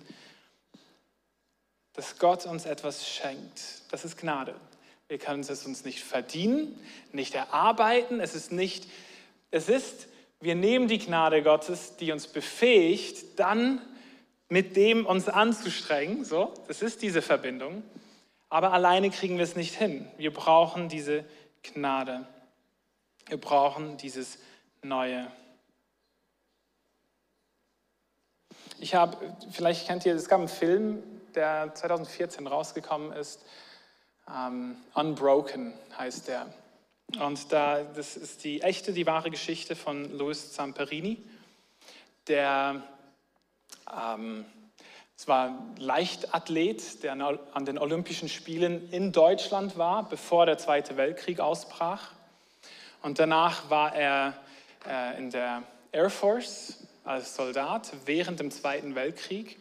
[1.95, 3.61] dass Gott uns etwas schenkt.
[3.91, 4.55] Das ist Gnade.
[5.07, 6.79] Wir können es uns nicht verdienen,
[7.11, 8.19] nicht erarbeiten.
[8.19, 8.87] Es ist nicht,
[9.51, 10.07] es ist,
[10.41, 13.81] wir nehmen die Gnade Gottes, die uns befähigt, dann
[14.49, 16.25] mit dem uns anzustrengen.
[16.25, 17.83] So, das ist diese Verbindung.
[18.49, 20.07] Aber alleine kriegen wir es nicht hin.
[20.17, 21.23] Wir brauchen diese
[21.63, 22.25] Gnade.
[23.27, 24.39] Wir brauchen dieses
[24.81, 25.31] Neue.
[28.79, 29.17] Ich habe,
[29.51, 31.03] vielleicht kennt ihr, es gab einen Film,
[31.35, 33.41] der 2014 rausgekommen ist.
[34.27, 36.47] Um, Unbroken heißt der.
[37.19, 41.23] Und da, das ist die echte, die wahre Geschichte von Louis Zamperini,
[42.27, 42.81] der
[43.95, 44.45] ähm,
[45.17, 45.27] es
[45.77, 47.13] Leichtathlet, der
[47.53, 52.11] an den Olympischen Spielen in Deutschland war, bevor der Zweite Weltkrieg ausbrach.
[53.01, 54.33] Und danach war er
[54.87, 59.57] äh, in der Air Force als Soldat während dem Zweiten Weltkrieg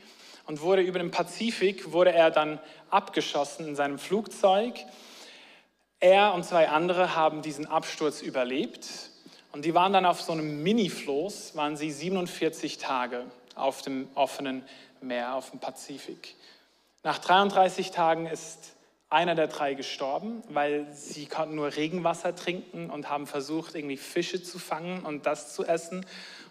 [0.46, 4.74] und wurde über den Pazifik, wurde er dann abgeschossen in seinem Flugzeug.
[6.00, 8.86] Er und zwei andere haben diesen Absturz überlebt
[9.52, 14.64] und die waren dann auf so einem Mini-Floß, waren sie 47 Tage auf dem offenen
[15.00, 16.34] Meer, auf dem Pazifik.
[17.02, 18.74] Nach 33 Tagen ist
[19.10, 24.42] einer der drei gestorben, weil sie konnten nur Regenwasser trinken und haben versucht, irgendwie Fische
[24.42, 26.04] zu fangen und das zu essen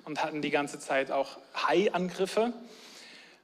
[0.06, 2.54] und hatten die ganze Zeit auch Haiangriffe.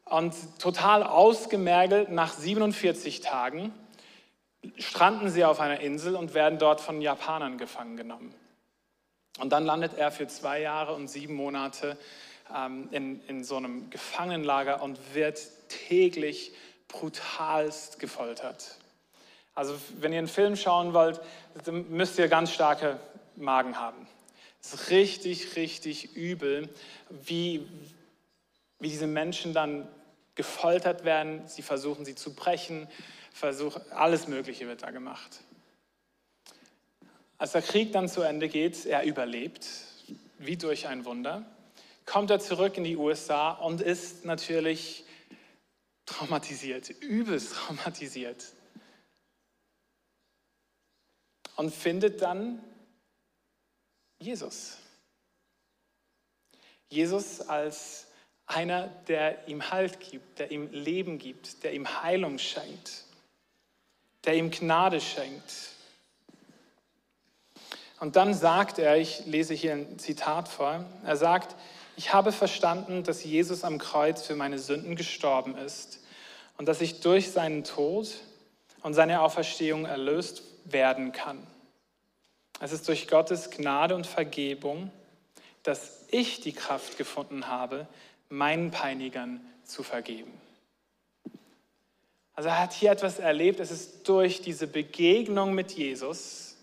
[0.10, 3.74] Und total ausgemergelt nach 47 Tagen
[4.78, 8.34] stranden sie auf einer Insel und werden dort von Japanern gefangen genommen.
[9.39, 11.98] Und dann landet er für zwei Jahre und sieben Monate
[12.54, 16.54] ähm, in, in so einem Gefangenenlager und wird täglich
[16.88, 18.78] brutalst gefoltert.
[19.54, 21.22] Also wenn ihr einen Film schauen wollt,
[21.72, 23.00] müsst ihr ganz starke
[23.36, 24.08] Magen haben.
[24.62, 26.69] Es ist richtig, richtig übel,
[27.10, 27.67] wie,
[28.80, 29.88] wie diese Menschen dann
[30.39, 32.88] gefoltert werden, sie versuchen sie zu brechen,
[33.34, 35.41] versuchen, alles Mögliche wird da gemacht.
[37.38, 39.67] Als der Krieg dann zu Ende geht, er überlebt,
[40.38, 41.45] wie durch ein Wunder,
[42.06, 45.04] kommt er zurück in die USA und ist natürlich
[46.06, 48.54] traumatisiert, übelst traumatisiert.
[51.58, 52.63] Und findet dann
[54.20, 54.78] Jesus.
[56.88, 58.09] Jesus als
[58.50, 63.06] einer, der ihm Halt gibt, der ihm Leben gibt, der ihm Heilung schenkt,
[64.26, 65.54] der ihm Gnade schenkt.
[68.00, 71.56] Und dann sagt er, ich lese hier ein Zitat vor, er sagt,
[71.95, 76.00] ich habe verstanden, dass Jesus am Kreuz für meine Sünden gestorben ist
[76.58, 78.10] und dass ich durch seinen Tod
[78.82, 81.45] und seine Auferstehung erlöst werden kann.
[82.62, 84.91] Es ist durch Gottes Gnade und Vergebung,
[85.64, 87.88] dass ich die Kraft gefunden habe,
[88.30, 90.32] meinen Peinigern zu vergeben.
[92.34, 96.55] Also er hat hier etwas erlebt, es ist durch diese Begegnung mit Jesus,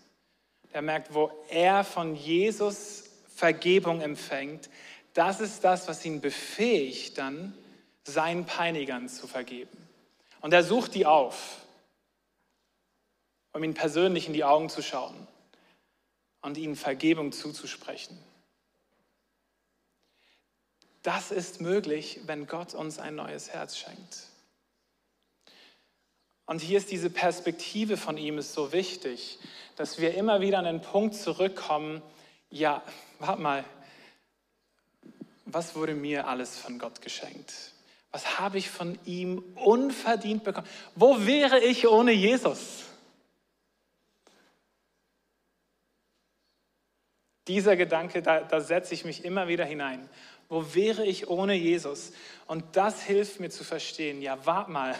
[0.71, 4.69] er merkt, wo er von Jesus Vergebung empfängt,
[5.13, 7.55] das ist das, was ihn befähigt, dann
[8.03, 9.77] seinen Peinigern zu vergeben.
[10.41, 11.57] Und er sucht die auf,
[13.53, 15.27] um ihn persönlich in die Augen zu schauen
[16.41, 18.17] und ihnen Vergebung zuzusprechen.
[21.07, 24.23] Das ist möglich, wenn Gott uns ein neues Herz schenkt.
[26.45, 29.39] Und hier ist diese Perspektive von ihm ist so wichtig,
[29.77, 32.01] dass wir immer wieder an den Punkt zurückkommen,
[32.49, 32.83] ja,
[33.19, 33.63] warte mal,
[35.45, 37.53] was wurde mir alles von Gott geschenkt?
[38.11, 40.67] Was habe ich von ihm unverdient bekommen?
[40.95, 42.83] Wo wäre ich ohne Jesus?
[47.47, 50.09] Dieser Gedanke, da, da setze ich mich immer wieder hinein.
[50.49, 52.13] Wo wäre ich ohne Jesus?
[52.45, 54.95] Und das hilft mir zu verstehen, ja, warte mal,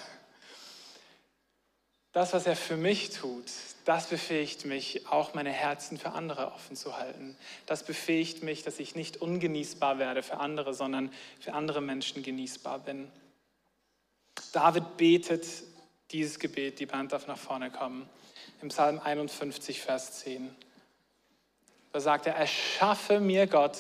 [2.11, 3.45] das, was er für mich tut,
[3.85, 7.37] das befähigt mich, auch meine Herzen für andere offen zu halten.
[7.67, 12.79] Das befähigt mich, dass ich nicht ungenießbar werde für andere, sondern für andere Menschen genießbar
[12.79, 13.09] bin.
[14.51, 15.45] David betet
[16.11, 18.09] dieses Gebet, die Band darf nach vorne kommen,
[18.61, 20.55] im Psalm 51, Vers 10.
[21.91, 23.77] Da sagt er, erschaffe mir Gott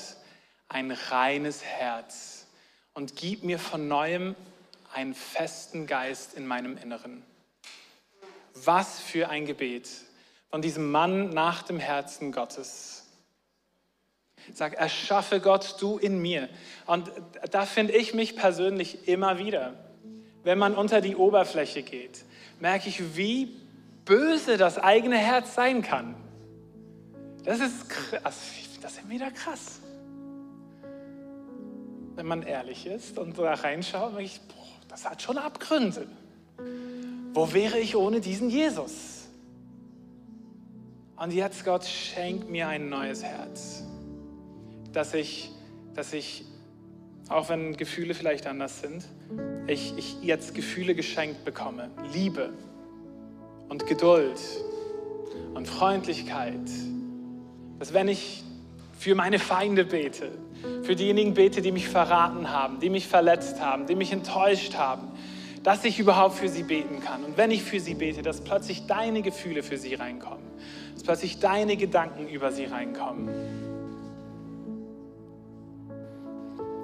[0.69, 2.47] ein reines Herz
[2.93, 4.35] und gib mir von neuem
[4.93, 7.23] einen festen Geist in meinem Inneren.
[8.53, 9.89] Was für ein Gebet
[10.49, 13.05] von diesem Mann nach dem Herzen Gottes.
[14.53, 16.49] Sag, erschaffe Gott du in mir.
[16.85, 17.11] Und
[17.51, 19.73] da finde ich mich persönlich immer wieder.
[20.43, 22.23] Wenn man unter die Oberfläche geht,
[22.59, 23.53] merke ich, wie
[24.05, 26.15] böse das eigene Herz sein kann.
[27.43, 28.39] Das ist krass.
[28.81, 29.81] Das ist wieder krass.
[32.17, 36.07] Wenn man ehrlich ist und da reinschaut, denke ich, boah, das hat schon Abgründe.
[37.31, 39.27] Wo wäre ich ohne diesen Jesus?
[41.15, 43.83] Und jetzt, Gott, schenk mir ein neues Herz,
[44.93, 45.51] dass ich,
[45.93, 46.43] dass ich,
[47.29, 49.05] auch wenn Gefühle vielleicht anders sind,
[49.67, 51.91] ich, ich jetzt Gefühle geschenkt bekomme.
[52.13, 52.51] Liebe
[53.69, 54.41] und Geduld
[55.53, 56.67] und Freundlichkeit.
[57.77, 58.43] Dass wenn ich
[58.97, 60.31] für meine Feinde bete,
[60.83, 65.11] für diejenigen bete, die mich verraten haben, die mich verletzt haben, die mich enttäuscht haben,
[65.63, 67.23] dass ich überhaupt für sie beten kann.
[67.23, 70.45] Und wenn ich für sie bete, dass plötzlich deine Gefühle für sie reinkommen,
[70.93, 73.29] dass plötzlich deine Gedanken über sie reinkommen.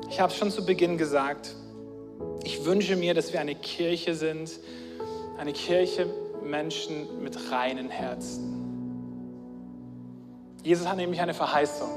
[0.09, 1.55] Ich habe es schon zu Beginn gesagt,
[2.43, 4.59] ich wünsche mir, dass wir eine Kirche sind,
[5.37, 6.05] eine Kirche
[6.43, 8.53] Menschen mit reinen Herzen.
[10.63, 11.89] Jesus hat nämlich eine Verheißung.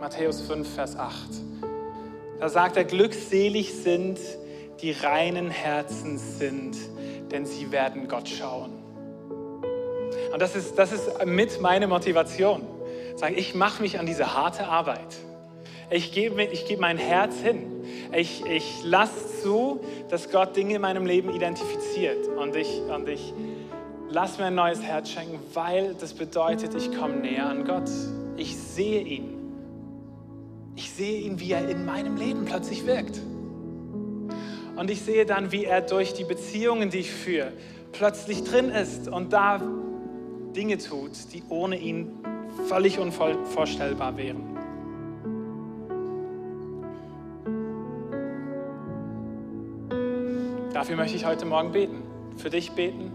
[0.00, 1.16] Matthäus 5, Vers 8.
[2.38, 4.18] Da sagt er, glückselig sind,
[4.82, 6.76] die reinen Herzen sind,
[7.30, 8.72] denn sie werden Gott schauen.
[10.32, 12.62] Und das ist, das ist mit meine Motivation.
[13.16, 15.16] Sagen, ich mache mich an diese harte Arbeit.
[15.88, 17.82] Ich gebe ich geb mein Herz hin.
[18.12, 19.80] Ich, ich lasse zu,
[20.10, 22.28] dass Gott Dinge in meinem Leben identifiziert.
[22.28, 23.32] Und ich, und ich
[24.10, 27.88] lasse mir ein neues Herz schenken, weil das bedeutet, ich komme näher an Gott.
[28.36, 29.35] Ich sehe ihn.
[30.76, 33.18] Ich sehe ihn, wie er in meinem Leben plötzlich wirkt.
[34.76, 37.54] Und ich sehe dann, wie er durch die Beziehungen, die ich führe,
[37.92, 39.62] plötzlich drin ist und da
[40.54, 42.18] Dinge tut, die ohne ihn
[42.68, 44.42] völlig unvorstellbar wären.
[50.74, 52.02] Dafür möchte ich heute Morgen beten,
[52.36, 53.10] für dich beten.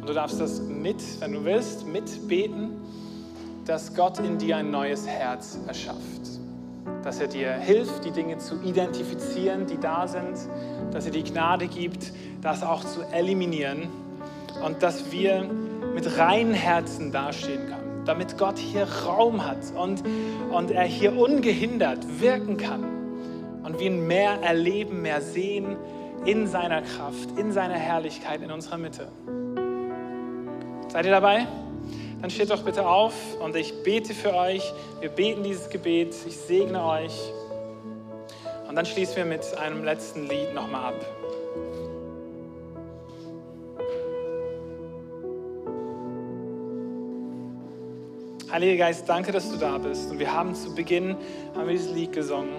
[0.00, 2.70] Und du darfst das mit, wenn du willst, mitbeten,
[3.66, 6.29] dass Gott in dir ein neues Herz erschafft
[7.02, 10.36] dass er dir hilft, die Dinge zu identifizieren, die da sind,
[10.92, 13.88] dass er die Gnade gibt, das auch zu eliminieren
[14.64, 15.44] und dass wir
[15.94, 20.02] mit reinen Herzen dastehen können, damit Gott hier Raum hat und,
[20.50, 22.84] und er hier ungehindert wirken kann
[23.62, 25.76] und wir ihn mehr erleben, mehr sehen
[26.24, 29.08] in seiner Kraft, in seiner Herrlichkeit in unserer Mitte.
[30.88, 31.46] Seid ihr dabei?
[32.20, 34.72] Dann steht doch bitte auf und ich bete für euch.
[35.00, 36.14] Wir beten dieses Gebet.
[36.26, 37.18] Ich segne euch.
[38.68, 41.06] Und dann schließen wir mit einem letzten Lied nochmal ab.
[48.52, 50.10] Heiliger Geist, danke, dass du da bist.
[50.10, 51.16] Und wir haben zu Beginn
[51.54, 52.50] haben wir dieses Lied gesungen,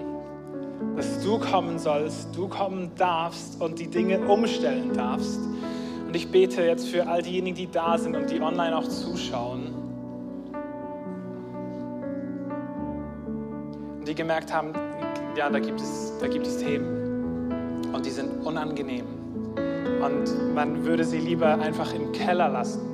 [0.96, 5.38] dass du kommen sollst, du kommen darfst und die Dinge umstellen darfst.
[6.12, 9.72] Und ich bete jetzt für all diejenigen, die da sind und die online auch zuschauen.
[13.98, 14.74] Und die gemerkt haben,
[15.38, 17.94] ja, da gibt es, da gibt es Themen.
[17.94, 19.06] Und die sind unangenehm.
[20.04, 22.92] Und man würde sie lieber einfach im Keller lassen.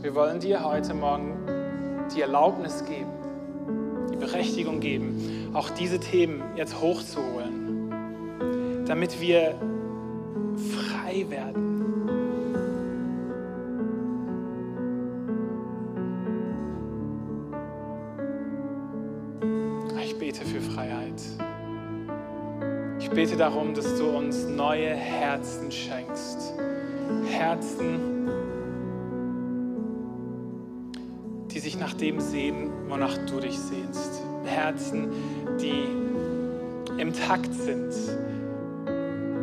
[0.00, 1.36] wir wollen dir heute Morgen
[2.14, 3.10] die Erlaubnis geben,
[4.12, 7.57] die Berechtigung geben, auch diese Themen jetzt hochzuholen,
[8.88, 9.54] damit wir
[10.72, 11.68] frei werden.
[20.02, 21.22] Ich bete für Freiheit.
[22.98, 26.54] Ich bete darum, dass du uns neue Herzen schenkst.
[27.30, 28.26] Herzen,
[31.50, 34.22] die sich nach dem sehen, wonach du dich sehnst.
[34.46, 35.08] Herzen,
[35.60, 35.84] die
[37.00, 37.92] im Takt sind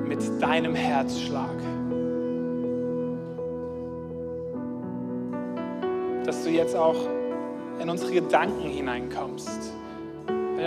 [0.07, 1.55] mit deinem Herzschlag.
[6.25, 6.95] Dass du jetzt auch
[7.81, 9.73] in unsere Gedanken hineinkommst.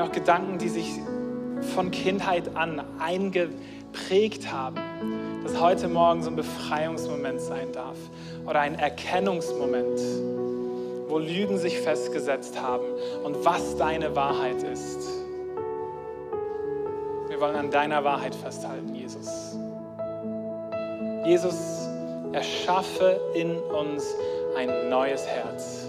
[0.00, 1.00] auch Gedanken, die sich
[1.74, 4.76] von Kindheit an eingeprägt haben,
[5.42, 7.96] dass heute Morgen so ein Befreiungsmoment sein darf
[8.46, 10.00] oder ein Erkennungsmoment,
[11.08, 12.84] wo Lügen sich festgesetzt haben
[13.24, 15.17] und was deine Wahrheit ist.
[17.38, 19.56] Wir wollen an deiner Wahrheit festhalten, Jesus.
[21.24, 21.88] Jesus,
[22.32, 24.04] erschaffe in uns
[24.56, 25.87] ein neues Herz.